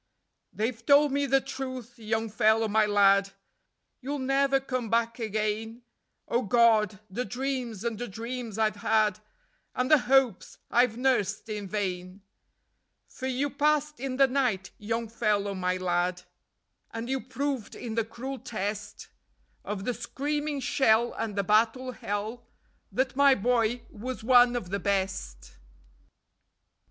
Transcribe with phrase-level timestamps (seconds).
[0.51, 3.33] "They've told me the truth, Young Fellow My Lad:
[4.01, 5.83] You'll never come back again:
[6.27, 6.99] (OH GOD!
[7.11, 9.19] THE DREAMS AND THE DREAMS I'VE HAD,
[9.75, 12.21] AND THE HOPES I'VE NURSED IN VAIN!)
[13.09, 16.23] For you passed in the night, Young Fellow My Lad,
[16.89, 19.07] And you proved in the cruel test
[19.63, 22.47] Of the screaming shell and the battle hell
[22.91, 25.57] That my boy was one of the best.